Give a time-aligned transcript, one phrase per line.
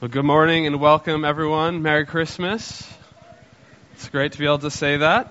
[0.00, 1.82] Well, good morning and welcome, everyone.
[1.82, 2.90] Merry Christmas.
[3.92, 5.30] It's great to be able to say that.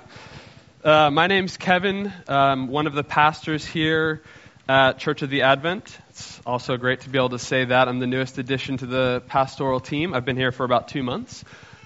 [0.83, 4.21] Uh, my name's Kevin, um, one of the pastors here
[4.67, 5.97] at Church of the Advent.
[6.11, 7.87] It's also great to be able to say that.
[7.87, 10.13] I'm the newest addition to the pastoral team.
[10.13, 11.43] I've been here for about two months,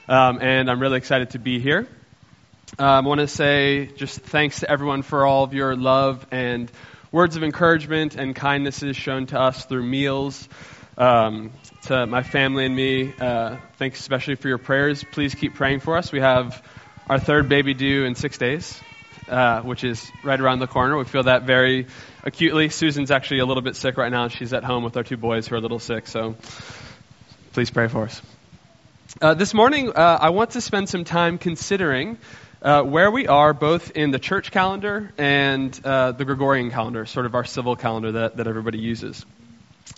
[0.10, 1.88] um, and I'm really excited to be here.
[2.78, 6.70] Um, I want to say just thanks to everyone for all of your love and
[7.14, 10.50] words of encouragement and kindnesses shown to us through meals.
[10.98, 11.54] Um,
[11.84, 15.04] to my family and me, uh, thanks especially for your prayers.
[15.04, 16.12] Please keep praying for us.
[16.12, 16.64] We have
[17.10, 18.80] our third baby due in six days,
[19.28, 20.98] uh, which is right around the corner.
[20.98, 21.88] We feel that very
[22.24, 22.70] acutely.
[22.70, 24.30] Susan's actually a little bit sick right now.
[24.30, 26.36] She's at home with our two boys who are a little sick, so
[27.52, 28.22] please pray for us.
[29.22, 32.18] Uh, this morning, uh, I want to spend some time considering
[32.62, 37.26] uh, where we are both in the church calendar and uh, the Gregorian calendar, sort
[37.26, 39.26] of our civil calendar that, that everybody uses.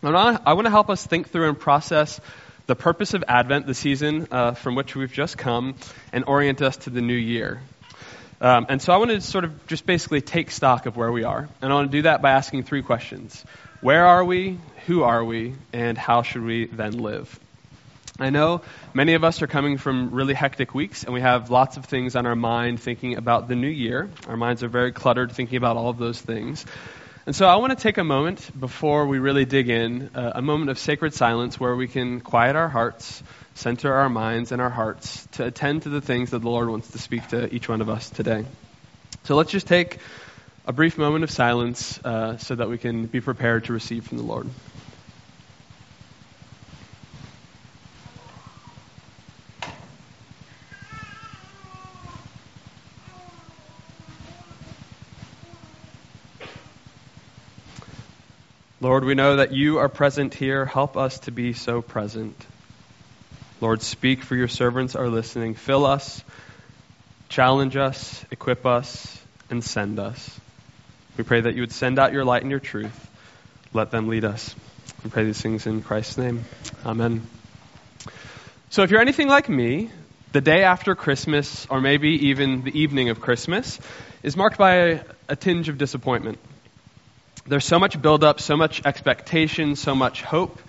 [0.04, 2.20] I want to help us think through and process
[2.68, 5.76] the purpose of Advent, the season uh, from which we've just come,
[6.12, 7.62] and orient us to the new year.
[8.42, 11.24] Um, and so I want to sort of just basically take stock of where we
[11.24, 11.48] are.
[11.62, 13.44] And I want to do that by asking three questions
[13.82, 14.60] Where are we?
[14.88, 15.56] Who are we?
[15.74, 17.40] And how should we then live?
[18.18, 18.62] I know
[18.94, 22.16] many of us are coming from really hectic weeks, and we have lots of things
[22.16, 24.10] on our mind thinking about the new year.
[24.28, 26.66] Our minds are very cluttered thinking about all of those things.
[27.28, 30.44] And so I want to take a moment before we really dig in, uh, a
[30.44, 33.24] moment of sacred silence where we can quiet our hearts,
[33.56, 36.92] center our minds and our hearts to attend to the things that the Lord wants
[36.92, 38.46] to speak to each one of us today.
[39.24, 39.98] So let's just take
[40.68, 44.20] a brief moment of silence uh, so that we can be prepared to receive from
[44.20, 44.48] the Lord.
[58.82, 60.66] Lord, we know that you are present here.
[60.66, 62.36] Help us to be so present.
[63.62, 65.56] Lord, speak for your servants are listening.
[65.56, 66.22] Fill us,
[67.30, 69.18] challenge us, equip us,
[69.50, 70.40] and send us.
[71.18, 73.10] We pray that you would send out your light and your truth.
[73.74, 74.54] Let them lead us.
[75.06, 76.44] We pray these things in Christ's name.
[76.86, 77.26] Amen.
[78.72, 79.90] So, if you're anything like me,
[80.34, 83.80] the day after Christmas, or maybe even the evening of Christmas,
[84.22, 86.40] is marked by a, a tinge of disappointment.
[87.48, 90.60] There's so much buildup, so much expectation, so much hope.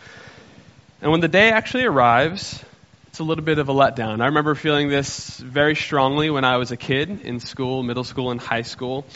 [1.00, 2.62] And when the day actually arrives,
[3.06, 4.20] it's a little bit of a letdown.
[4.20, 8.30] I remember feeling this very strongly when I was a kid in school, middle school,
[8.30, 9.06] and high school.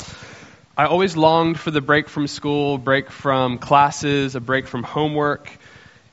[0.75, 5.51] I always longed for the break from school, break from classes, a break from homework.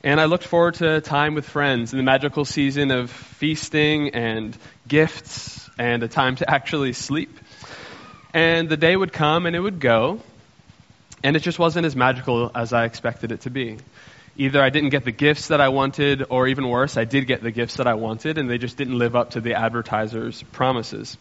[0.04, 4.54] And I looked forward to time with friends in the magical season of feasting and
[4.86, 7.40] gifts and a time to actually sleep.
[8.34, 10.20] And the day would come and it would go,
[11.22, 13.78] and it just wasn't as magical as I expected it to be.
[14.36, 17.42] Either I didn't get the gifts that I wanted, or even worse, I did get
[17.42, 21.18] the gifts that I wanted, and they just didn't live up to the advertiser's promises.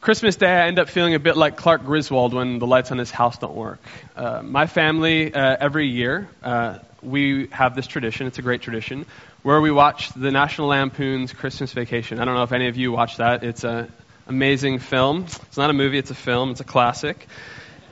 [0.00, 2.98] Christmas Day, I end up feeling a bit like Clark Griswold when the lights on
[2.98, 3.80] his house don't work.
[4.14, 9.06] Uh, my family, uh, every year, uh, we have this tradition, it's a great tradition,
[9.42, 12.20] where we watch the National Lampoon's Christmas Vacation.
[12.20, 13.42] I don't know if any of you watch that.
[13.42, 13.90] It's an
[14.28, 15.24] amazing film.
[15.24, 17.26] It's not a movie, it's a film, it's a classic.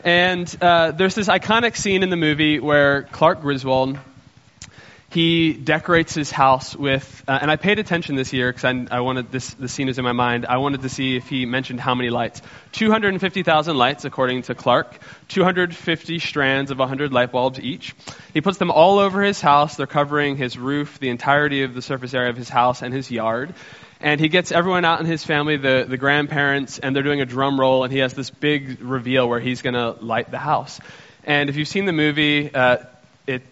[0.06, 3.98] And uh, there's this iconic scene in the movie where Clark Griswold
[5.10, 9.00] he decorates his house with, uh, and I paid attention this year because I, I,
[9.00, 9.54] wanted this.
[9.54, 10.46] The scene is in my mind.
[10.46, 12.42] I wanted to see if he mentioned how many lights.
[12.72, 14.98] 250,000 lights, according to Clark.
[15.28, 17.94] 250 strands of 100 light bulbs each.
[18.34, 19.76] He puts them all over his house.
[19.76, 23.10] They're covering his roof, the entirety of the surface area of his house, and his
[23.10, 23.54] yard.
[24.00, 27.26] And he gets everyone out in his family, the, the grandparents, and they're doing a
[27.26, 30.80] drum roll, and he has this big reveal where he's going to light the house.
[31.24, 32.78] And if you've seen the movie, uh,
[33.26, 33.42] it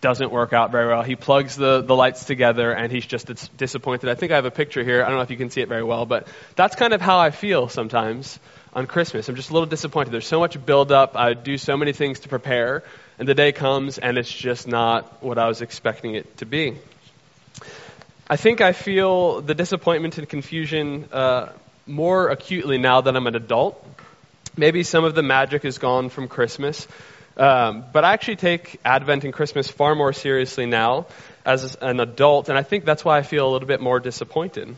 [0.00, 1.02] doesn't work out very well.
[1.02, 4.10] He plugs the, the lights together, and he's just disappointed.
[4.10, 5.02] I think I have a picture here.
[5.02, 6.26] I don't know if you can see it very well, but
[6.56, 8.40] that's kind of how I feel sometimes
[8.72, 9.28] on Christmas.
[9.28, 10.12] I'm just a little disappointed.
[10.12, 11.16] There's so much buildup.
[11.16, 12.82] I do so many things to prepare,
[13.18, 16.76] and the day comes, and it's just not what I was expecting it to be.
[18.28, 21.52] I think I feel the disappointment and confusion uh,
[21.86, 23.80] more acutely now that I'm an adult.
[24.56, 26.88] Maybe some of the magic is gone from Christmas.
[27.36, 31.06] Um, but I actually take Advent and Christmas far more seriously now
[31.44, 34.74] as an adult, and I think that's why I feel a little bit more disappointed.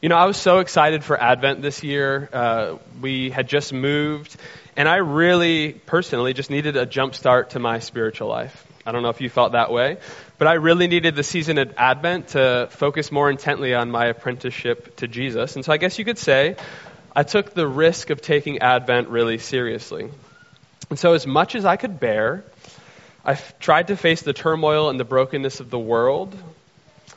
[0.00, 2.26] You know, I was so excited for Advent this year.
[2.32, 4.34] Uh, we had just moved,
[4.76, 8.66] and I really, personally, just needed a jump start to my spiritual life.
[8.86, 9.98] I don't know if you felt that way,
[10.40, 14.96] but I really needed the season of Advent to focus more intently on my apprenticeship
[14.96, 15.54] to Jesus.
[15.54, 16.56] And so I guess you could say
[17.14, 20.08] I took the risk of taking Advent really seriously.
[20.88, 22.42] And so, as much as I could bear,
[23.22, 26.34] I've tried to face the turmoil and the brokenness of the world,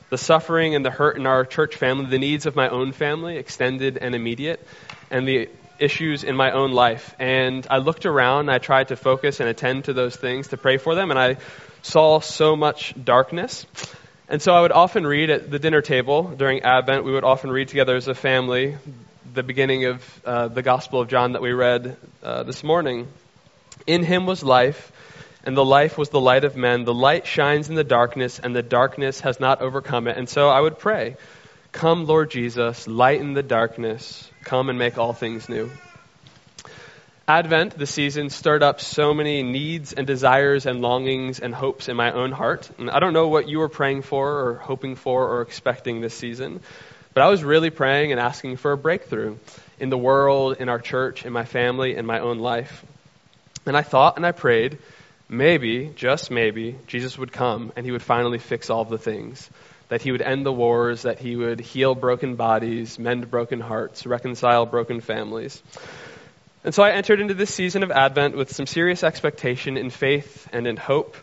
[0.09, 3.37] the suffering and the hurt in our church family, the needs of my own family,
[3.37, 4.59] extended and immediate,
[5.09, 5.47] and the
[5.79, 7.15] issues in my own life.
[7.19, 10.75] And I looked around, I tried to focus and attend to those things, to pray
[10.75, 11.37] for them, and I
[11.83, 13.67] saw so much darkness.
[14.27, 17.51] And so I would often read at the dinner table during Advent, we would often
[17.51, 18.75] read together as a family
[19.33, 23.07] the beginning of uh, the Gospel of John that we read uh, this morning.
[23.85, 24.91] In him was life,
[25.43, 26.85] and the life was the light of men.
[26.85, 30.17] The light shines in the darkness, and the darkness has not overcome it.
[30.17, 31.17] And so I would pray,
[31.71, 35.69] Come, Lord Jesus, lighten the darkness, come and make all things new.
[37.27, 41.95] Advent, the season, stirred up so many needs and desires and longings and hopes in
[41.95, 42.69] my own heart.
[42.77, 46.13] And I don't know what you were praying for or hoping for or expecting this
[46.13, 46.59] season,
[47.13, 49.37] but I was really praying and asking for a breakthrough
[49.79, 52.83] in the world, in our church, in my family, in my own life.
[53.65, 54.79] And I thought and I prayed,
[55.29, 59.49] maybe, just maybe, Jesus would come and he would finally fix all the things.
[59.87, 64.05] That he would end the wars, that he would heal broken bodies, mend broken hearts,
[64.05, 65.63] reconcile broken families.
[66.63, 70.47] And so I entered into this season of Advent with some serious expectation in faith
[70.53, 71.17] and in hope.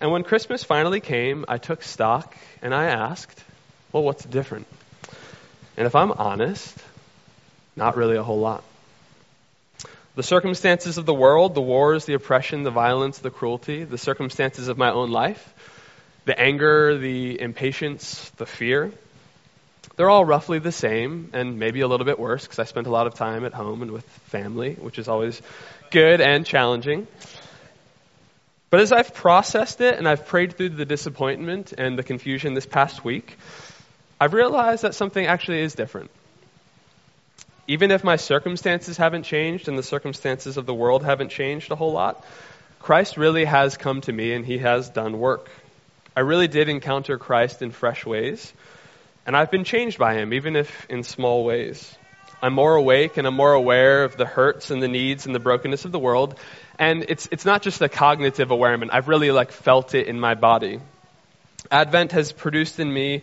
[0.00, 3.42] And when Christmas finally came, I took stock and I asked,
[3.92, 4.66] well, what's different?
[5.76, 6.76] And if I'm honest,
[7.76, 8.64] not really a whole lot.
[10.16, 14.66] The circumstances of the world, the wars, the oppression, the violence, the cruelty, the circumstances
[14.66, 15.54] of my own life,
[16.24, 18.92] the anger, the impatience, the fear,
[19.96, 22.90] they're all roughly the same and maybe a little bit worse because I spent a
[22.90, 25.40] lot of time at home and with family, which is always
[25.90, 27.06] good and challenging.
[28.70, 32.66] But as I've processed it and I've prayed through the disappointment and the confusion this
[32.66, 33.36] past week,
[34.20, 36.10] I've realized that something actually is different.
[37.68, 41.76] Even if my circumstances haven't changed and the circumstances of the world haven't changed a
[41.76, 42.24] whole lot,
[42.80, 45.48] Christ really has come to me and he has done work.
[46.16, 48.52] I really did encounter Christ in fresh ways.
[49.26, 51.96] And I've been changed by him, even if in small ways.
[52.42, 55.38] I'm more awake and I'm more aware of the hurts and the needs and the
[55.38, 56.38] brokenness of the world.
[56.78, 58.90] And it's, it's not just a cognitive awareness.
[58.92, 60.80] I've really like felt it in my body.
[61.70, 63.22] Advent has produced in me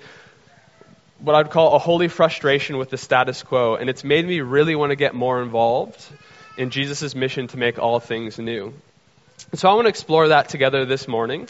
[1.19, 3.75] what I'd call a holy frustration with the status quo.
[3.75, 6.03] And it's made me really want to get more involved
[6.57, 8.73] in Jesus' mission to make all things new.
[9.53, 11.47] So I want to explore that together this morning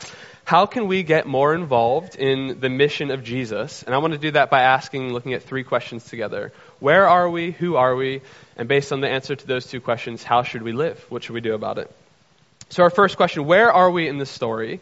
[0.51, 3.83] how can we get more involved in the mission of Jesus?
[3.83, 6.51] And I want to do that by asking, looking at three questions together.
[6.81, 7.51] Where are we?
[7.51, 8.21] Who are we?
[8.57, 10.99] And based on the answer to those two questions, how should we live?
[11.07, 11.89] What should we do about it?
[12.67, 14.81] So, our first question where are we in the story?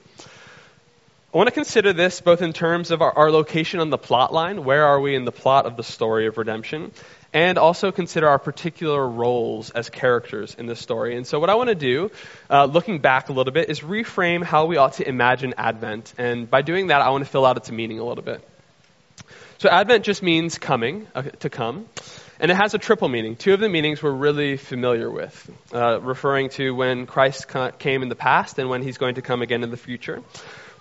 [1.32, 4.34] I want to consider this both in terms of our, our, location on the plot
[4.34, 4.64] line.
[4.64, 6.92] Where are we in the plot of the story of redemption?
[7.32, 11.16] and also consider our particular roles as characters in the story.
[11.16, 12.10] And so, what I want to do,
[12.50, 16.12] uh, looking back a little bit, is reframe how we ought to imagine Advent.
[16.18, 18.42] And by doing that, I want to fill out its meaning a little bit.
[19.60, 21.86] So, Advent just means coming, uh, to come.
[22.40, 23.36] And it has a triple meaning.
[23.36, 27.48] Two of the meanings we're really familiar with, uh, referring to when Christ
[27.78, 30.24] came in the past and when he's going to come again in the future.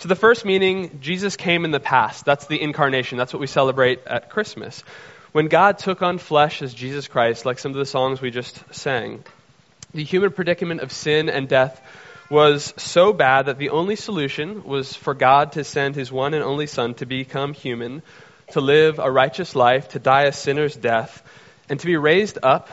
[0.01, 2.25] So the first meaning, Jesus came in the past.
[2.25, 3.19] That's the incarnation.
[3.19, 4.85] That's what we celebrate at Christmas.
[5.33, 8.63] When God took on flesh as Jesus Christ, like some of the songs we just
[8.73, 9.25] sang,
[9.93, 11.81] the human predicament of sin and death
[12.31, 16.45] was so bad that the only solution was for God to send his one and
[16.45, 18.03] only Son to become human,
[18.53, 21.23] to live a righteous life, to die a sinner's death,
[21.69, 22.69] and to be raised up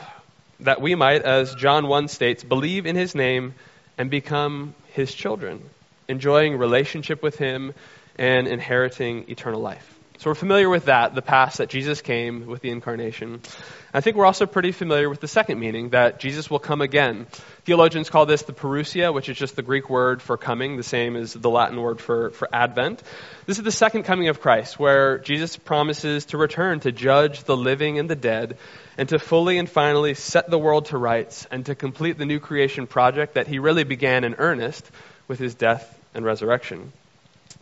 [0.60, 3.54] that we might, as John 1 states, believe in his name
[3.98, 5.68] and become his children,
[6.08, 7.74] enjoying relationship with him
[8.16, 9.92] and inheriting eternal life.
[10.18, 13.42] So we're familiar with that, the past that Jesus came with the incarnation.
[13.92, 17.26] I think we're also pretty familiar with the second meaning, that Jesus will come again.
[17.64, 21.16] Theologians call this the parousia, which is just the Greek word for coming, the same
[21.16, 23.02] as the Latin word for, for Advent.
[23.44, 27.56] This is the second coming of Christ, where Jesus promises to return to judge the
[27.56, 28.56] living and the dead,
[28.96, 32.40] and to fully and finally set the world to rights, and to complete the new
[32.40, 34.90] creation project that he really began in earnest
[35.28, 36.92] with his death and resurrection.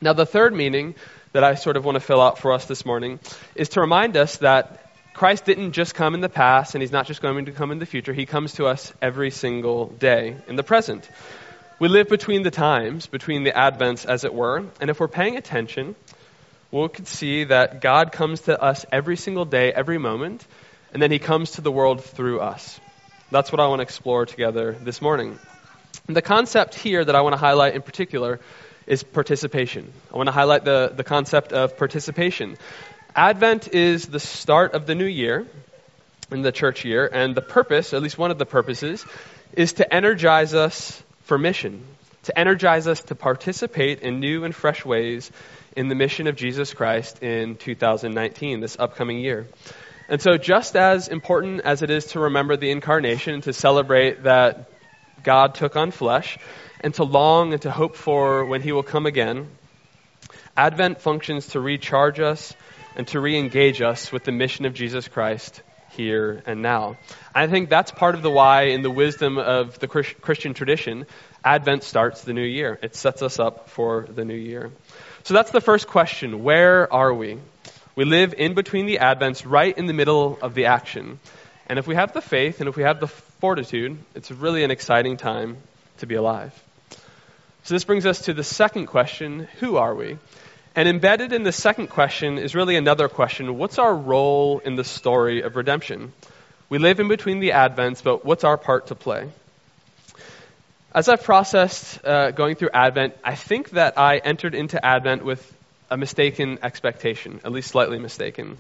[0.01, 0.95] Now, the third meaning
[1.33, 3.19] that I sort of want to fill out for us this morning
[3.55, 4.81] is to remind us that
[5.15, 7.79] Christ didn't just come in the past and he's not just going to come in
[7.79, 8.13] the future.
[8.13, 11.09] He comes to us every single day in the present.
[11.79, 15.37] We live between the times, between the advents, as it were, and if we're paying
[15.37, 15.97] attention,
[16.71, 20.45] we can see that God comes to us every single day, every moment,
[20.93, 22.81] and then he comes to the world through us.
[23.31, 25.39] That's what I want to explore together this morning.
[26.07, 28.41] And the concept here that I want to highlight in particular
[28.87, 29.91] is participation.
[30.13, 32.59] I want to highlight the, the concept of participation.
[33.17, 35.47] Advent is the start of the new year,
[36.31, 39.05] in the church year, and the purpose, at least one of the purposes,
[39.55, 41.85] is to energize us for mission,
[42.25, 45.31] to energize us to participate in new and fresh ways
[45.77, 49.47] in the mission of Jesus Christ in 2019, this upcoming year.
[50.09, 54.69] And so, just as important as it is to remember the incarnation, to celebrate that
[55.25, 56.39] God took on flesh,
[56.81, 59.49] and to long and to hope for when he will come again,
[60.57, 62.55] Advent functions to recharge us
[62.95, 65.63] and to re engage us with the mission of Jesus Christ
[65.97, 66.97] here and now.
[67.35, 71.07] I think that's part of the why, in the wisdom of the Christian tradition,
[71.45, 72.79] Advent starts the new year.
[72.83, 74.71] It sets us up for the new year.
[75.25, 77.39] So that's the first question where are we?
[77.97, 81.19] We live in between the Advents, right in the middle of the action.
[81.67, 83.09] And if we have the faith and if we have the
[83.41, 85.57] fortitude, it's really an exciting time
[85.99, 86.53] to be alive.
[87.65, 90.19] So this brings us to the second question who are we?
[90.77, 94.85] And embedded in the second question is really another question what's our role in the
[94.85, 96.13] story of redemption?
[96.69, 99.31] We live in between the Advents, but what's our part to play?
[100.95, 105.41] As I've processed uh, going through Advent, I think that I entered into Advent with
[105.91, 108.59] a mistaken expectation, at least slightly mistaken.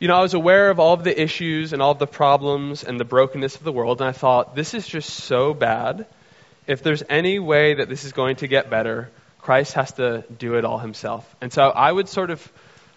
[0.00, 2.84] You know, I was aware of all of the issues and all of the problems
[2.84, 6.06] and the brokenness of the world, and I thought, this is just so bad.
[6.66, 9.10] If there's any way that this is going to get better,
[9.42, 11.36] Christ has to do it all himself.
[11.42, 12.50] And so I would sort of,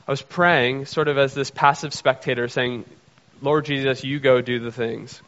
[0.08, 2.86] I was praying sort of as this passive spectator saying,
[3.42, 5.22] Lord Jesus, you go do the things.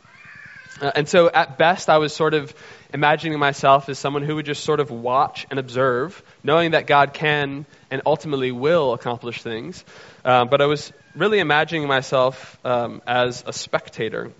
[0.81, 2.53] Uh, and so at best, I was sort of
[2.93, 7.13] imagining myself as someone who would just sort of watch and observe, knowing that God
[7.13, 9.83] can and ultimately will accomplish things.
[10.23, 14.31] Uh, but I was really imagining myself um, as a spectator.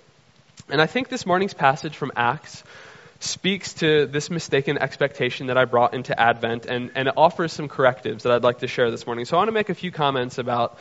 [0.70, 2.63] And I think this morning's passage from Acts
[3.20, 7.70] speaks to this mistaken expectation that I brought into Advent and, and it offers some
[7.70, 9.25] correctives that I'd like to share this morning.
[9.25, 10.77] So I want to make a few comments about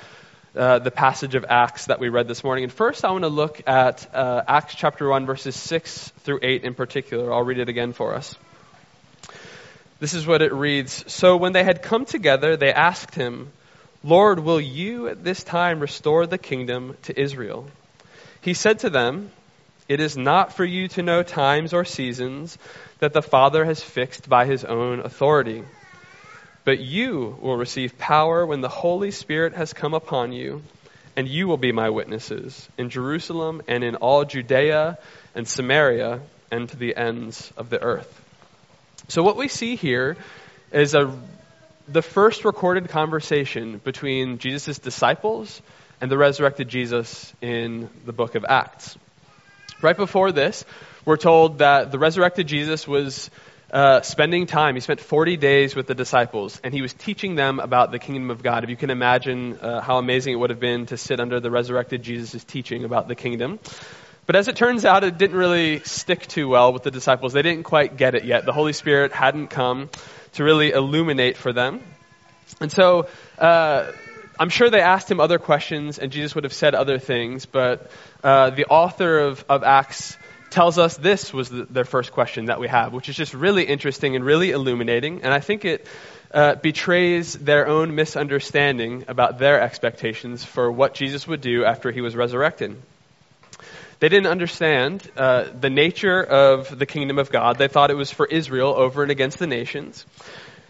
[0.56, 2.64] uh, the passage of Acts that we read this morning.
[2.64, 6.64] And first, I want to look at uh, Acts chapter 1, verses 6 through 8
[6.64, 7.32] in particular.
[7.32, 8.36] I'll read it again for us.
[10.00, 13.50] This is what it reads So when they had come together, they asked him,
[14.02, 17.66] Lord, will you at this time restore the kingdom to Israel?
[18.40, 19.30] He said to them,
[19.88, 22.58] it is not for you to know times or seasons
[23.00, 25.64] that the Father has fixed by his own authority.
[26.64, 30.62] But you will receive power when the Holy Spirit has come upon you,
[31.16, 34.98] and you will be my witnesses in Jerusalem and in all Judea
[35.34, 38.20] and Samaria and to the ends of the earth.
[39.08, 40.16] So, what we see here
[40.72, 41.14] is a,
[41.86, 45.60] the first recorded conversation between Jesus' disciples
[46.00, 48.96] and the resurrected Jesus in the book of Acts.
[49.82, 50.64] Right before this,
[51.04, 53.30] we're told that the resurrected Jesus was
[53.70, 54.74] uh, spending time.
[54.74, 58.30] He spent 40 days with the disciples, and he was teaching them about the kingdom
[58.30, 58.64] of God.
[58.64, 61.50] If you can imagine uh, how amazing it would have been to sit under the
[61.50, 63.58] resurrected Jesus' teaching about the kingdom.
[64.26, 67.32] But as it turns out, it didn't really stick too well with the disciples.
[67.32, 68.46] They didn't quite get it yet.
[68.46, 69.90] The Holy Spirit hadn't come
[70.34, 71.82] to really illuminate for them.
[72.60, 73.92] And so, uh,
[74.38, 77.90] I'm sure they asked him other questions, and Jesus would have said other things, but
[78.22, 80.16] uh, the author of, of Acts
[80.54, 83.64] tells us this was the, their first question that we have, which is just really
[83.64, 85.86] interesting and really illuminating, and I think it
[86.32, 92.00] uh, betrays their own misunderstanding about their expectations for what Jesus would do after he
[92.00, 92.80] was resurrected.
[93.98, 97.58] They didn't understand uh, the nature of the kingdom of God.
[97.58, 100.06] They thought it was for Israel over and against the nations.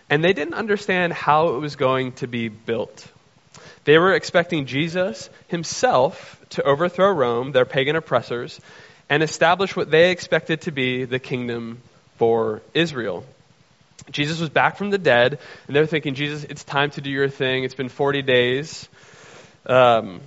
[0.09, 3.07] And they didn't understand how it was going to be built.
[3.85, 8.61] They were expecting Jesus himself to overthrow Rome, their pagan oppressors,
[9.09, 11.81] and establish what they expected to be the kingdom
[12.17, 13.25] for Israel.
[14.11, 17.29] Jesus was back from the dead, and they're thinking, Jesus, it's time to do your
[17.29, 17.65] thing.
[17.65, 18.89] It's been 40 days.
[19.67, 20.21] Um,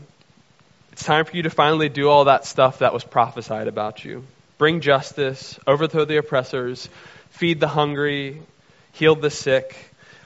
[0.91, 4.23] it's time for you to finally do all that stuff that was prophesied about you.
[4.57, 6.89] Bring justice, overthrow the oppressors,
[7.29, 8.41] feed the hungry,
[8.93, 9.75] heal the sick.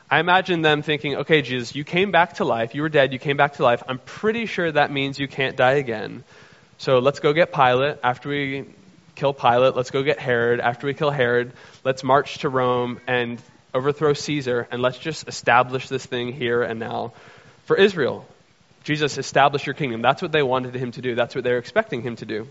[0.09, 2.73] I imagine them thinking, okay, Jesus, you came back to life.
[2.73, 3.11] You were dead.
[3.11, 3.83] You came back to life.
[3.87, 6.23] I'm pretty sure that means you can't die again.
[6.81, 7.99] So let's go get Pilate.
[8.03, 8.65] After we
[9.13, 10.59] kill Pilate, let's go get Herod.
[10.59, 11.51] After we kill Herod,
[11.83, 13.39] let's march to Rome and
[13.71, 17.13] overthrow Caesar, and let's just establish this thing here and now
[17.65, 18.25] for Israel.
[18.83, 20.01] Jesus, establish your kingdom.
[20.01, 21.13] That's what they wanted him to do.
[21.13, 22.47] That's what they're expecting him to do.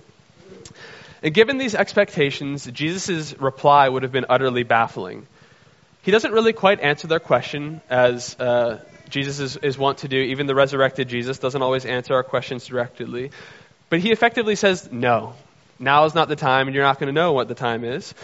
[1.24, 5.26] And given these expectations, Jesus' reply would have been utterly baffling
[6.02, 10.16] he doesn't really quite answer their question as uh, Jesus is, is wont to do.
[10.16, 13.30] Even the resurrected Jesus doesn't always answer our questions directly.
[13.90, 15.34] But he effectively says, no,
[15.78, 18.14] now is not the time, and you're not going to know what the time is.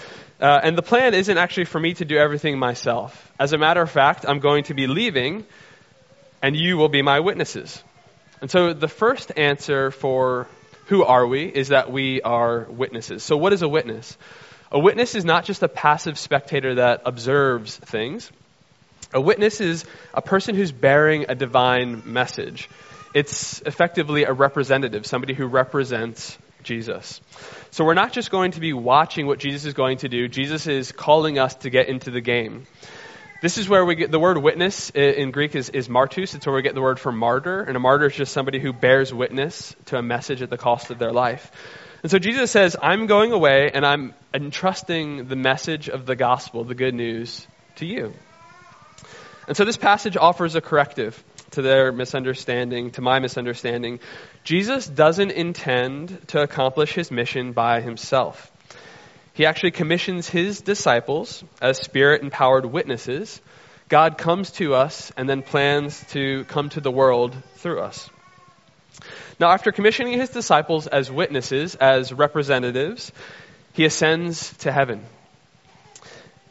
[0.41, 3.33] Uh, and the plan isn't actually for me to do everything myself.
[3.39, 5.45] As a matter of fact, I'm going to be leaving,
[6.41, 7.83] and you will be my witnesses.
[8.41, 10.47] And so the first answer for
[10.87, 13.23] who are we is that we are witnesses.
[13.25, 14.17] So, what is a witness?
[14.71, 18.31] A witness is not just a passive spectator that observes things.
[19.13, 22.69] A witness is a person who's bearing a divine message.
[23.17, 27.23] It's effectively a representative, somebody who represents Jesus.
[27.71, 30.67] So we're not just going to be watching what Jesus is going to do, Jesus
[30.67, 32.67] is calling us to get into the game.
[33.41, 36.35] This is where we get the word witness in Greek is, is martus.
[36.35, 37.63] It's where we get the word for martyr.
[37.63, 40.91] And a martyr is just somebody who bears witness to a message at the cost
[40.91, 41.51] of their life.
[42.03, 46.65] And so Jesus says, I'm going away and I'm entrusting the message of the gospel,
[46.65, 47.47] the good news,
[47.77, 48.13] to you.
[49.49, 54.01] And so this passage offers a corrective to their misunderstanding, to my misunderstanding.
[54.45, 58.51] Jesus doesn't intend to accomplish his mission by himself.
[59.35, 63.41] He actually commissions his disciples as spirit empowered witnesses.
[63.89, 68.09] God comes to us and then plans to come to the world through us.
[69.39, 73.13] Now, after commissioning his disciples as witnesses, as representatives,
[73.75, 75.05] he ascends to heaven.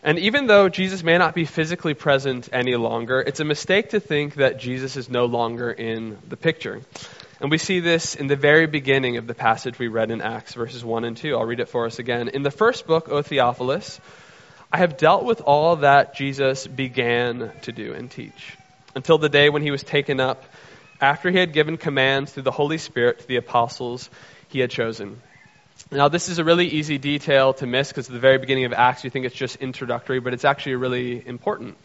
[0.05, 3.99] And even though Jesus may not be physically present any longer, it's a mistake to
[3.99, 6.79] think that Jesus is no longer in the picture.
[7.41, 10.53] And we see this in the very beginning of the passage we read in Acts,
[10.53, 11.35] verses 1 and 2.
[11.35, 12.27] I'll read it for us again.
[12.27, 13.99] In the first book, O Theophilus,
[14.71, 18.57] I have dealt with all that Jesus began to do and teach,
[18.93, 20.43] until the day when he was taken up,
[21.01, 24.11] after he had given commands through the Holy Spirit to the apostles
[24.49, 25.19] he had chosen.
[25.91, 28.73] Now, this is a really easy detail to miss because at the very beginning of
[28.73, 31.77] Acts you think it's just introductory, but it's actually really important.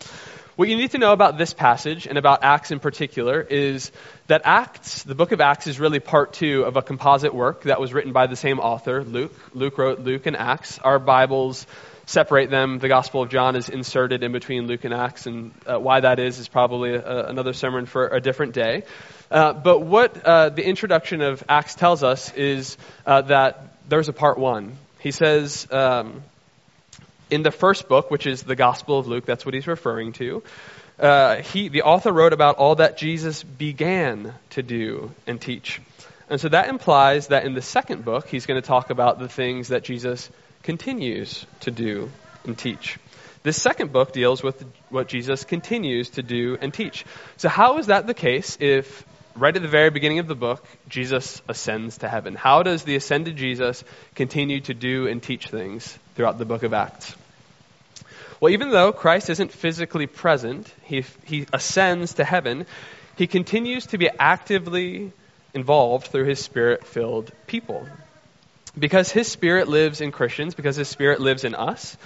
[0.57, 3.93] What you need to know about this passage and about Acts in particular is
[4.27, 7.79] that Acts, the book of Acts, is really part two of a composite work that
[7.79, 9.35] was written by the same author, Luke.
[9.53, 10.79] Luke wrote Luke and Acts.
[10.79, 11.67] Our Bibles
[12.11, 12.79] separate them.
[12.79, 16.19] The Gospel of John is inserted in between Luke and Acts, and uh, why that
[16.19, 18.83] is is probably a, another sermon for a different day.
[19.31, 22.77] Uh, but what uh, the introduction of Acts tells us is
[23.07, 24.77] uh, that there's a part one.
[24.99, 26.23] He says um,
[27.31, 30.43] in the first book, which is the Gospel of Luke, that's what he's referring to.
[30.99, 35.81] Uh, he, the author wrote about all that Jesus began to do and teach.
[36.29, 39.29] And so that implies that in the second book, he's going to talk about the
[39.29, 40.29] things that Jesus
[40.63, 42.11] continues to do
[42.45, 42.99] and teach.
[43.43, 47.07] This second book deals with what Jesus continues to do and teach.
[47.39, 50.65] So, how is that the case if right at the very beginning of the book,
[50.89, 52.35] Jesus ascends to heaven.
[52.35, 56.75] How does the ascended Jesus continue to do and teach things throughout the book of
[56.75, 57.17] Acts?
[58.41, 62.67] Well, even though Christ isn't physically present, he, he ascends to heaven,
[63.17, 65.13] he continues to be actively
[65.53, 67.87] involved through his spirit filled people.
[68.79, 71.97] Because his spirit lives in Christians, because his spirit lives in us,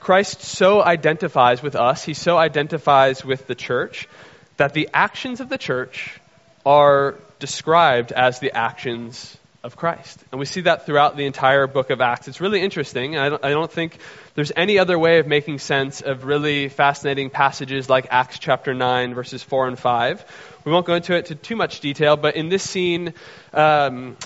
[0.00, 4.08] Christ so identifies with us, he so identifies with the church,
[4.56, 6.20] that the actions of the church
[6.64, 9.36] are described as the actions
[9.66, 10.24] of Christ.
[10.30, 12.28] And we see that throughout the entire book of Acts.
[12.28, 13.18] It's really interesting.
[13.18, 13.98] I don't, I don't think
[14.36, 19.14] there's any other way of making sense of really fascinating passages like Acts chapter 9,
[19.14, 20.62] verses 4 and 5.
[20.64, 23.12] We won't go into it to too much detail, but in this scene,
[23.52, 24.16] um,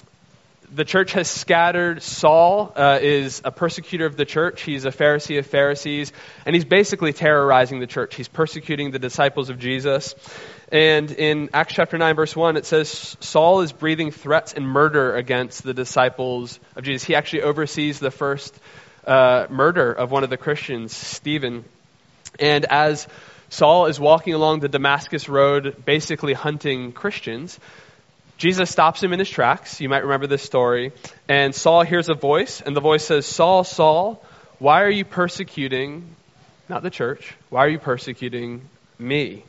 [0.72, 2.02] the church has scattered.
[2.02, 4.62] Saul uh, is a persecutor of the church.
[4.62, 6.12] He's a Pharisee of Pharisees,
[6.46, 8.14] and he's basically terrorizing the church.
[8.14, 10.14] He's persecuting the disciples of Jesus.
[10.70, 15.16] And in Acts chapter 9, verse 1, it says Saul is breathing threats and murder
[15.16, 17.04] against the disciples of Jesus.
[17.04, 18.56] He actually oversees the first
[19.04, 21.64] uh, murder of one of the Christians, Stephen.
[22.38, 23.08] And as
[23.48, 27.58] Saul is walking along the Damascus road, basically hunting Christians,
[28.40, 29.82] Jesus stops him in his tracks.
[29.82, 30.92] You might remember this story.
[31.28, 34.24] And Saul hears a voice, and the voice says, Saul, Saul,
[34.58, 36.16] why are you persecuting,
[36.66, 38.62] not the church, why are you persecuting
[38.98, 39.44] me?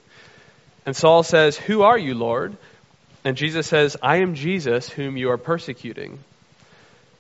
[0.86, 2.58] And Saul says, Who are you, Lord?
[3.24, 6.20] And Jesus says, I am Jesus whom you are persecuting.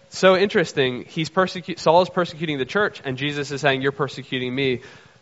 [0.09, 1.05] So interesting.
[1.05, 4.81] He's persecu- Saul is persecuting the church, and Jesus is saying, You're persecuting me.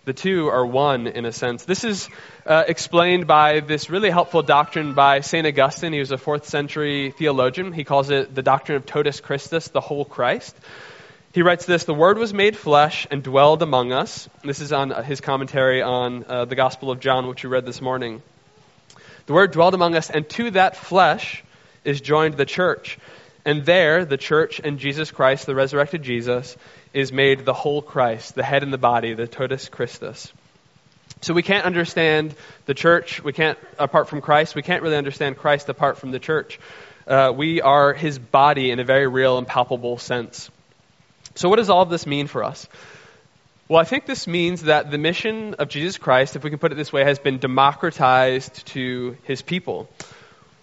[0.10, 1.66] The two are one in a sense.
[1.66, 2.10] This is
[2.44, 5.46] uh, explained by this really helpful doctrine by St.
[5.46, 5.94] Augustine.
[5.94, 7.74] He was a fourth century theologian.
[7.74, 10.56] He calls it the doctrine of totus Christus, the whole Christ.
[11.32, 14.28] He writes this The Word was made flesh and dwelled among us.
[14.44, 17.80] This is on his commentary on uh, the Gospel of John, which we read this
[17.80, 18.24] morning.
[19.28, 21.44] The Word dwelled among us, and to that flesh
[21.86, 22.98] is joined the church.
[23.46, 26.58] And there, the church and Jesus Christ, the resurrected Jesus,
[26.94, 30.32] is made the whole Christ, the head and the body, the totus Christus.
[31.22, 32.34] So we can't understand
[32.66, 36.20] the church, we can't, apart from Christ, we can't really understand Christ apart from the
[36.20, 36.60] church.
[37.06, 40.50] Uh, we are his body in a very real and palpable sense.
[41.36, 42.68] So, what does all of this mean for us?
[43.68, 46.72] Well, I think this means that the mission of Jesus Christ, if we can put
[46.72, 49.90] it this way, has been democratized to his people.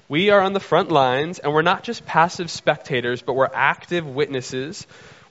[0.08, 4.06] We are on the front lines, and we're not just passive spectators, but we're active
[4.06, 4.86] witnesses.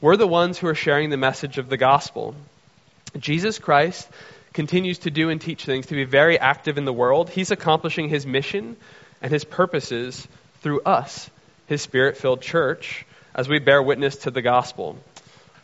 [0.06, 2.36] We're the ones who are sharing the message of the gospel.
[3.18, 4.08] Jesus Christ
[4.54, 7.32] continues to do and teach things, to be very active in the world.
[7.32, 8.78] He's accomplishing his mission
[9.24, 10.28] and his purposes
[10.62, 11.28] through us,
[11.66, 14.96] his spirit filled church, as we bear witness to the gospel.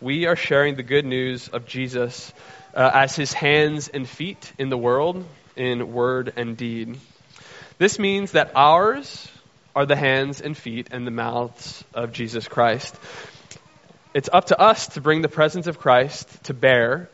[0.02, 2.34] We are sharing the good news of Jesus
[2.74, 5.24] uh, as his hands and feet in the world,
[5.56, 6.98] in word and deed.
[7.78, 9.30] This means that ours
[9.76, 12.96] are the hands and feet and the mouths of Jesus Christ.
[14.14, 17.10] It's up to us to bring the presence of Christ to bear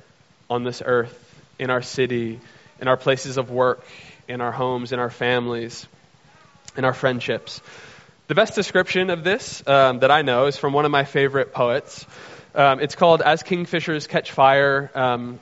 [0.50, 1.14] on this earth
[1.60, 2.40] in our city,
[2.82, 3.86] in our places of work,
[4.28, 5.86] in our homes, in our families,
[6.76, 7.62] in our friendships.
[8.30, 11.54] The best description of this um, that I know is from one of my favorite
[11.54, 12.04] poets.
[12.56, 14.90] Um, it's called As Kingfishers Catch Fire.
[14.96, 15.40] Um,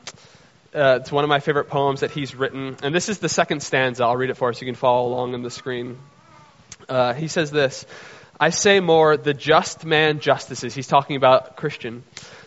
[0.76, 2.76] uh, it's one of my favorite poems that he's written.
[2.84, 4.04] And this is the second stanza.
[4.04, 4.58] I'll read it for us.
[4.58, 6.00] So you can follow along on the screen.
[6.90, 7.86] Uh, he says this
[8.40, 10.76] I say more, the just man justices.
[10.76, 12.04] He's talking about Christian.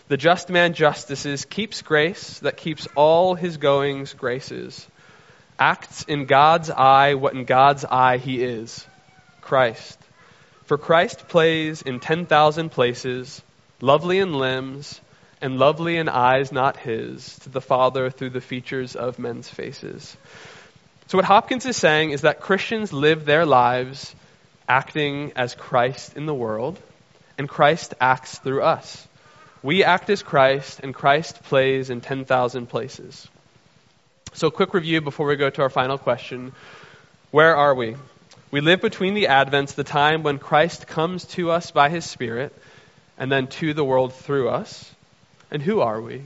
[0.07, 4.87] The just man justices, keeps grace that keeps all his goings graces,
[5.57, 8.85] acts in God's eye what in God's eye he is
[9.41, 9.99] Christ.
[10.65, 13.41] For Christ plays in 10,000 places,
[13.81, 15.01] lovely in limbs,
[15.41, 20.15] and lovely in eyes not his, to the Father through the features of men's faces.
[21.07, 24.13] So, what Hopkins is saying is that Christians live their lives
[24.69, 26.79] acting as Christ in the world,
[27.37, 29.07] and Christ acts through us.
[29.63, 33.27] We act as Christ, and Christ plays in 10,000 places.
[34.33, 36.53] So, quick review before we go to our final question
[37.31, 37.95] Where are we?
[38.51, 42.53] We live between the Advents, the time when Christ comes to us by his Spirit,
[43.17, 44.89] and then to the world through us.
[45.51, 46.23] And who are we?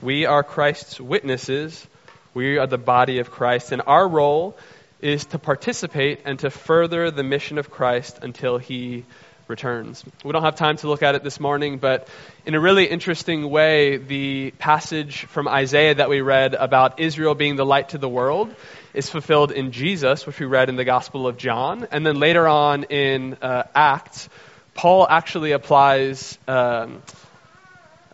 [0.00, 1.86] We are Christ's witnesses.
[2.34, 4.56] We are the body of Christ, and our role
[5.02, 9.04] is to participate and to further the mission of Christ until he
[9.48, 10.04] returns.
[10.24, 12.08] We don't have time to look at it this morning, but
[12.46, 17.56] in a really interesting way, the passage from Isaiah that we read about Israel being
[17.56, 18.54] the light to the world
[18.94, 21.88] is fulfilled in Jesus, which we read in the Gospel of John.
[21.90, 24.28] And then later on in uh, Acts,
[24.74, 27.02] Paul actually applies um,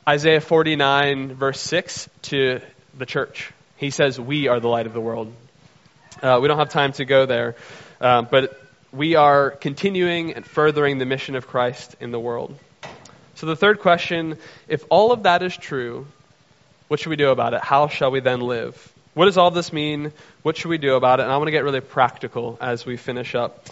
[0.09, 2.61] Isaiah 49, verse 6, to
[2.97, 3.53] the church.
[3.77, 5.33] He says, We are the light of the world.
[6.23, 7.55] Uh, we don't have time to go there,
[8.01, 8.61] um, but
[8.93, 12.59] we are continuing and furthering the mission of Christ in the world.
[13.37, 16.07] So, the third question if all of that is true,
[16.89, 17.61] what should we do about it?
[17.61, 18.93] How shall we then live?
[19.15, 20.13] What does all this mean?
[20.43, 21.25] What should we do about it?
[21.25, 23.67] And I want to get really practical as we finish up.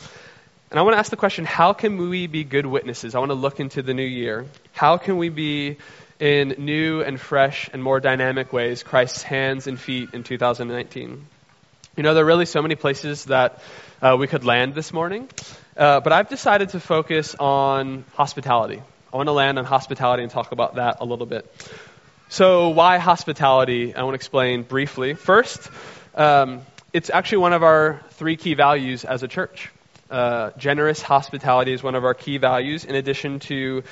[0.70, 3.16] And I want to ask the question how can we be good witnesses?
[3.16, 4.46] I want to look into the new year.
[4.72, 5.78] How can we be
[6.20, 11.26] in new and fresh and more dynamic ways Christ's hands and feet in 2019?
[11.96, 13.59] You know, there are really so many places that
[14.02, 15.30] uh, we could land this morning,
[15.78, 18.82] uh, but I've decided to focus on hospitality.
[19.11, 21.50] I want to land on hospitality and talk about that a little bit.
[22.28, 23.94] So, why hospitality?
[23.94, 25.14] I want to explain briefly.
[25.14, 25.70] First,
[26.14, 29.70] um, it's actually one of our three key values as a church.
[30.11, 33.85] Uh, generous hospitality is one of our key values, in addition to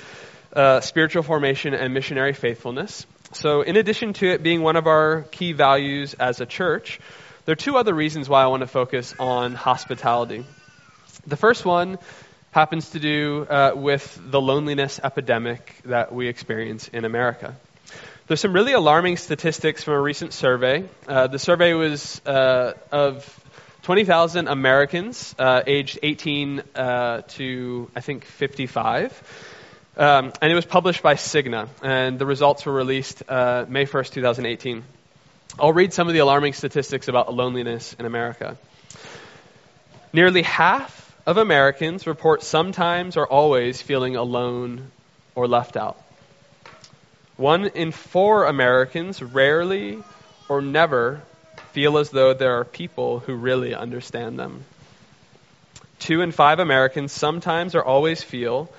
[0.53, 3.07] uh, spiritual formation and missionary faithfulness.
[3.33, 7.01] So, in addition to it being one of our key values as a church,
[7.45, 10.47] there are two other reasons why I want to focus on hospitality.
[11.27, 11.99] The first one
[12.53, 17.55] happens to do uh, with the loneliness epidemic that we experience in America.
[18.27, 20.89] There's some really alarming statistics from a recent survey.
[21.07, 23.41] Uh, the survey was uh, of
[23.83, 29.53] 20,000 Americans uh, aged 18 uh, to, I think, 55.
[29.99, 34.13] Um, and it was published by Cigna, and the results were released uh, May 1st,
[34.13, 34.85] 2018.
[35.59, 38.57] I'll read some of the alarming statistics about loneliness in America.
[40.13, 44.91] Nearly half of Americans report sometimes or always feeling alone
[45.37, 45.97] or left out.
[47.37, 50.03] One in four Americans rarely
[50.49, 51.23] or never
[51.73, 54.65] feel as though there are people who really understand them.
[56.01, 58.71] Two in five Americans sometimes or always feel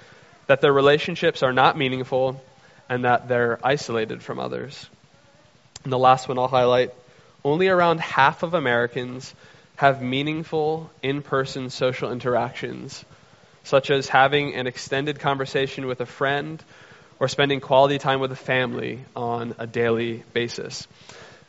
[0.47, 2.41] that their relationships are not meaningful
[2.89, 4.89] and that they're isolated from others.
[5.85, 6.93] And the last one I'll highlight
[7.43, 9.33] only around half of Americans
[9.75, 13.05] have meaningful in person social interactions,
[13.63, 16.63] such as having an extended conversation with a friend
[17.19, 20.87] or spending quality time with a family on a daily basis.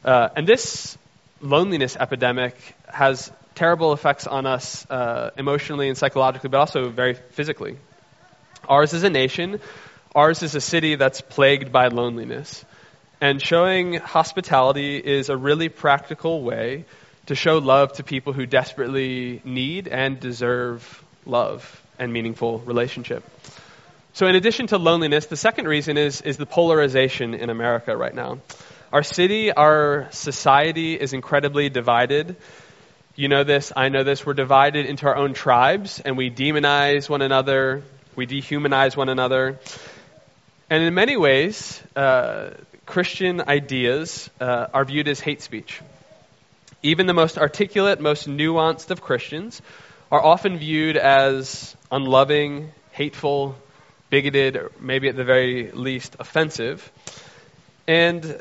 [0.05, 0.99] Uh, and this
[1.41, 2.55] loneliness epidemic
[2.89, 7.79] has terrible effects on us uh, emotionally and psychologically, but also very physically.
[8.69, 9.61] Ours is a nation,
[10.15, 12.67] ours is a city that's plagued by loneliness.
[13.21, 16.85] And showing hospitality is a really practical way
[17.27, 23.25] to show love to people who desperately need and deserve love and meaningful relationship.
[24.13, 28.15] So, in addition to loneliness, the second reason is, is the polarization in America right
[28.15, 28.39] now.
[28.93, 32.37] Our city, our society is incredibly divided.
[33.15, 34.27] You know this, I know this.
[34.27, 37.83] We're divided into our own tribes, and we demonize one another,
[38.15, 39.59] we dehumanize one another.
[40.69, 42.51] And in many ways, uh,
[42.87, 45.83] Christian ideas uh, are viewed as hate speech.
[46.83, 49.61] Even the most articulate, most nuanced of Christians
[50.11, 53.57] are often viewed as unloving, hateful,
[54.09, 56.91] bigoted, or maybe at the very least offensive.
[57.89, 58.41] And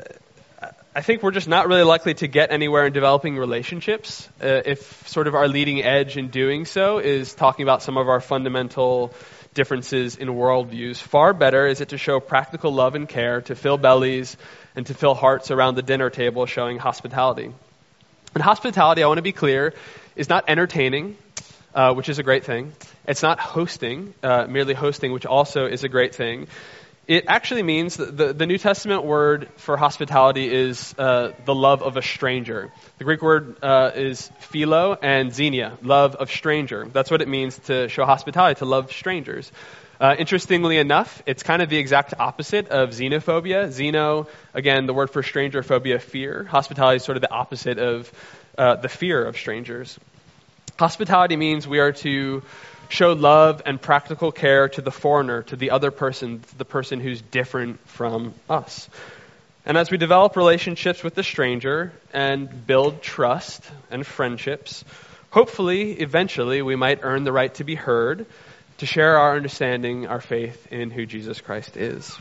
[0.94, 5.06] I think we're just not really likely to get anywhere in developing relationships uh, if
[5.08, 9.12] sort of our leading edge in doing so is talking about some of our fundamental
[9.56, 10.98] differences in worldviews.
[10.98, 14.36] Far better is it to show practical love and care, to fill bellies,
[14.76, 17.50] and to fill hearts around the dinner table, showing hospitality.
[18.34, 19.74] And hospitality, I want to be clear,
[20.14, 21.16] is not entertaining,
[21.74, 22.72] uh, which is a great thing.
[23.08, 26.46] It's not hosting, uh, merely hosting, which also is a great thing.
[27.06, 31.96] It actually means the, the New Testament word for hospitality is uh, the love of
[31.96, 32.72] a stranger.
[32.98, 36.88] The Greek word uh, is philo and xenia, love of stranger.
[36.92, 39.52] That's what it means to show hospitality, to love strangers.
[40.00, 43.68] Uh, interestingly enough, it's kind of the exact opposite of xenophobia.
[43.68, 46.42] Xeno, again, the word for stranger, phobia, fear.
[46.42, 48.10] Hospitality is sort of the opposite of
[48.58, 49.96] uh, the fear of strangers.
[50.76, 52.42] Hospitality means we are to
[52.88, 57.20] show love and practical care to the foreigner, to the other person, the person who's
[57.20, 58.88] different from us.
[59.64, 64.84] And as we develop relationships with the stranger and build trust and friendships,
[65.30, 68.26] hopefully, eventually, we might earn the right to be heard,
[68.78, 72.16] to share our understanding, our faith in who Jesus Christ is.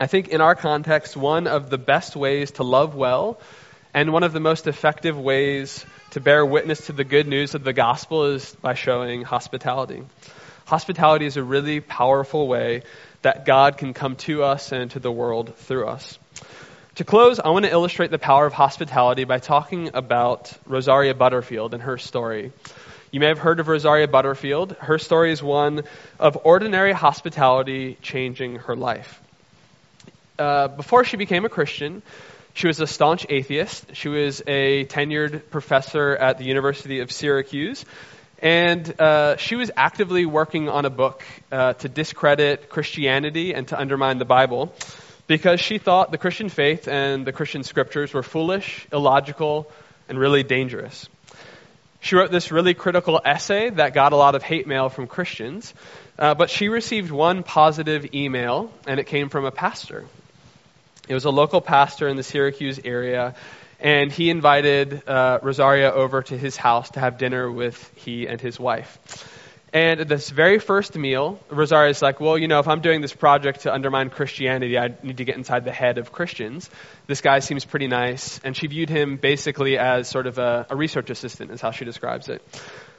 [0.00, 3.40] I think in our context, one of the best ways to love well
[3.92, 7.64] and one of the most effective ways to bear witness to the good news of
[7.64, 10.02] the gospel is by showing hospitality.
[10.64, 12.82] Hospitality is a really powerful way
[13.22, 16.18] that God can come to us and to the world through us.
[16.96, 21.74] To close, I want to illustrate the power of hospitality by talking about Rosaria Butterfield
[21.74, 22.52] and her story.
[23.10, 24.72] You may have heard of Rosaria Butterfield.
[24.72, 25.84] Her story is one
[26.18, 29.20] of ordinary hospitality changing her life.
[30.38, 32.02] Uh, before she became a Christian,
[32.58, 33.94] she was a staunch atheist.
[33.94, 37.84] She was a tenured professor at the University of Syracuse.
[38.42, 43.78] And uh, she was actively working on a book uh, to discredit Christianity and to
[43.78, 44.74] undermine the Bible
[45.28, 49.70] because she thought the Christian faith and the Christian scriptures were foolish, illogical,
[50.08, 51.08] and really dangerous.
[52.00, 55.72] She wrote this really critical essay that got a lot of hate mail from Christians,
[56.18, 60.06] uh, but she received one positive email, and it came from a pastor.
[61.08, 63.34] It was a local pastor in the Syracuse area,
[63.80, 68.38] and he invited uh, Rosaria over to his house to have dinner with he and
[68.38, 68.98] his wife.
[69.72, 73.00] And at this very first meal, Rosaria is like, well, you know, if I'm doing
[73.00, 76.68] this project to undermine Christianity, I need to get inside the head of Christians.
[77.06, 78.38] This guy seems pretty nice.
[78.44, 81.86] And she viewed him basically as sort of a, a research assistant, is how she
[81.86, 82.42] describes it.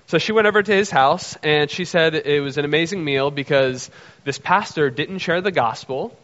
[0.08, 3.30] So she went over to his house, and she said it was an amazing meal
[3.30, 3.92] because
[4.24, 6.18] this pastor didn't share the gospel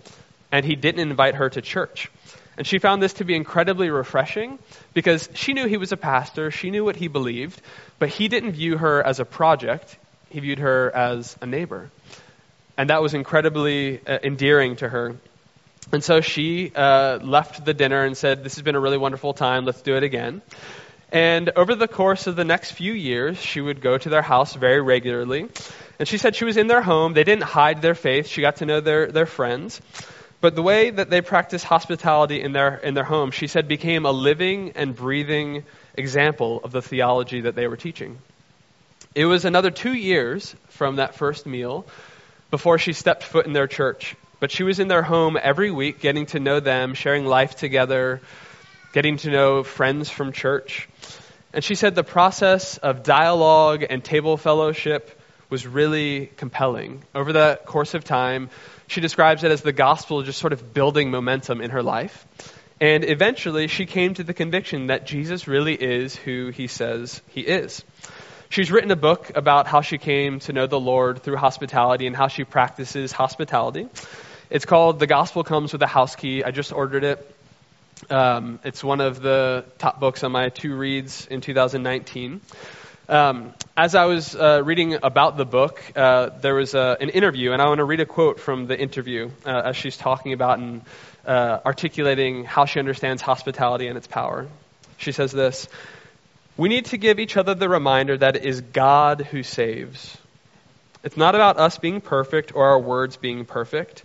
[0.56, 2.10] and he didn't invite her to church.
[2.58, 4.58] And she found this to be incredibly refreshing
[4.94, 7.62] because she knew he was a pastor, she knew what he believed,
[8.00, 9.98] but he didn't view her as a project,
[10.30, 11.92] he viewed her as a neighbor.
[12.78, 15.18] And that was incredibly uh, endearing to her.
[15.92, 19.34] And so she uh, left the dinner and said, This has been a really wonderful
[19.34, 20.42] time, let's do it again.
[21.12, 24.56] And over the course of the next few years, she would go to their house
[24.56, 25.50] very regularly.
[26.00, 27.14] And she said she was in their home.
[27.14, 28.28] They didn't hide their faith.
[28.28, 29.82] She got to know their, their friends.
[30.42, 34.06] But the way that they practiced hospitality in their, in their home, she said, became
[34.06, 35.64] a living and breathing
[35.96, 38.20] example of the theology that they were teaching.
[39.16, 41.86] It was another two years from that first meal
[42.52, 44.16] before she stepped foot in their church.
[44.40, 48.22] But she was in their home every week, getting to know them, sharing life together,
[48.94, 50.90] getting to know friends from church.
[51.54, 55.18] And she said the process of dialogue and table fellowship
[55.50, 57.04] was really compelling.
[57.16, 58.50] Over the course of time,
[58.88, 62.26] she describes it as the gospel just sort of building momentum in her life.
[62.80, 67.42] And eventually, she came to the conviction that Jesus really is who he says he
[67.42, 67.84] is.
[68.50, 72.16] She's written a book about how she came to know the Lord through hospitality and
[72.16, 73.88] how she practices hospitality.
[74.50, 76.44] It's called The Gospel Comes with a House Key.
[76.44, 77.36] I just ordered it.
[78.10, 82.42] Um, it's one of the top books on my two reads in 2019.
[83.08, 87.52] Um, as I was uh, reading about the book, uh, there was uh, an interview,
[87.52, 90.58] and I want to read a quote from the interview uh, as she's talking about
[90.58, 90.82] and
[91.24, 94.48] uh, articulating how she understands hospitality and its power.
[94.98, 95.68] She says this
[96.58, 100.18] We need to give each other the reminder that it is God who saves.
[101.04, 104.04] It's not about us being perfect or our words being perfect,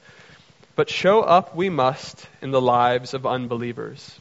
[0.76, 4.20] but show up we must in the lives of unbelievers.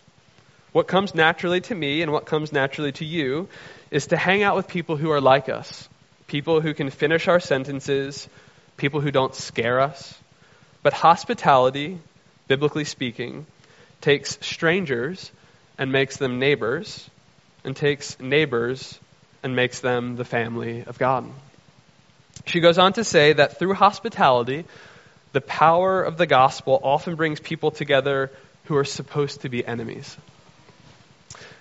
[0.72, 3.50] What comes naturally to me and what comes naturally to you
[3.92, 5.88] is to hang out with people who are like us,
[6.28, 8.28] people who can finish our sentences,
[8.78, 10.18] people who don't scare us.
[10.84, 12.00] But hospitality,
[12.48, 13.46] biblically speaking,
[14.02, 15.32] takes strangers
[15.78, 17.10] and makes them neighbors,
[17.64, 19.00] and takes neighbors
[19.44, 21.30] and makes them the family of God.
[22.46, 24.66] She goes on to say that through hospitality,
[25.34, 28.32] the power of the gospel often brings people together
[28.66, 30.18] who are supposed to be enemies.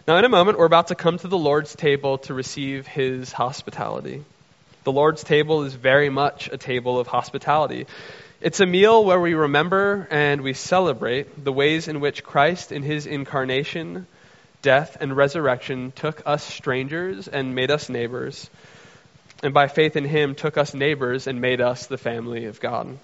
[0.08, 3.30] Now, in a moment, we're about to come to the Lord's table to receive his
[3.30, 4.24] hospitality.
[4.84, 7.86] The Lord's table is very much a table of hospitality.
[8.40, 12.82] It's a meal where we remember and we celebrate the ways in which Christ, in
[12.82, 14.06] his incarnation,
[14.62, 18.48] death, and resurrection, took us strangers and made us neighbors
[19.42, 22.96] and by faith in him took us neighbors and made us the family of God.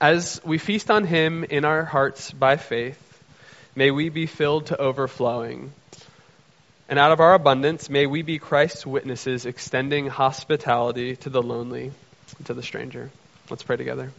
[0.00, 3.00] As we feast on him in our hearts by faith,
[3.76, 5.72] may we be filled to overflowing.
[6.88, 11.92] And out of our abundance, may we be Christ's witnesses, extending hospitality to the lonely
[12.36, 13.10] and to the stranger.
[13.50, 14.12] Let's pray together.